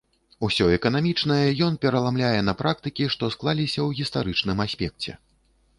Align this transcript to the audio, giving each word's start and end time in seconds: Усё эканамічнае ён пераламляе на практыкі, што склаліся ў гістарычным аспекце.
Усё 0.45 0.69
эканамічнае 0.77 1.45
ён 1.67 1.77
пераламляе 1.83 2.41
на 2.49 2.57
практыкі, 2.63 3.03
што 3.17 3.33
склаліся 3.35 3.79
ў 3.87 4.03
гістарычным 4.03 4.57
аспекце. 4.69 5.11